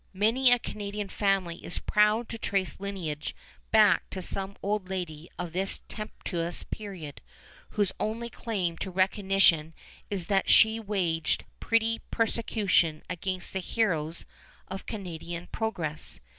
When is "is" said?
1.63-1.77, 10.09-10.25